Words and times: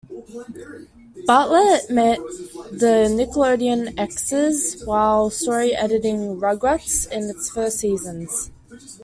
Bartlett 1.27 1.91
met 1.91 2.17
the 2.71 3.05
Nickelodeon 3.07 3.99
execs 3.99 4.83
while 4.83 5.29
story 5.29 5.75
editing 5.75 6.39
"Rugrats" 6.39 7.07
in 7.11 7.29
its 7.29 7.51
first 7.51 7.77
seasons. 7.81 8.49